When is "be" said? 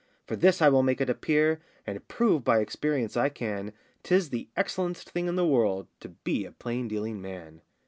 6.09-6.43